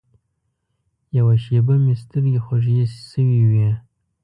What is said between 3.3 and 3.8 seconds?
وې.